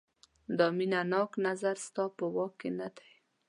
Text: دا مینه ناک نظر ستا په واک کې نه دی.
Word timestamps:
دا 0.57 0.67
مینه 0.77 1.01
ناک 1.11 1.31
نظر 1.45 1.75
ستا 1.85 2.05
په 2.17 2.25
واک 2.35 2.53
کې 2.59 2.69
نه 2.79 2.87
دی. 2.95 3.09